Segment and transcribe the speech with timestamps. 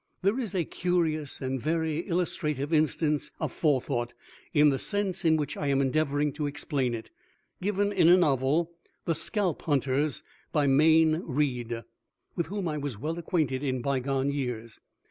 [0.23, 4.15] There is a curious and very illustrative instance of Forethought
[4.51, 7.11] in the sense in which I am endeavoring to explain it,
[7.61, 8.71] given in a novel,
[9.05, 11.83] the "Scalp Hunters," by MAYNE REID,
[12.35, 14.79] with whom I was well acquainted in bygone years.